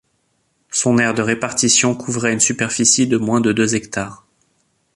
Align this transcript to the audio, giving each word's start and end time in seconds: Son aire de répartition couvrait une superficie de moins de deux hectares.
Son 0.71 0.97
aire 0.97 1.13
de 1.13 1.21
répartition 1.21 1.93
couvrait 1.93 2.33
une 2.33 2.39
superficie 2.39 3.05
de 3.05 3.17
moins 3.17 3.39
de 3.39 3.51
deux 3.53 3.75
hectares. 3.75 4.25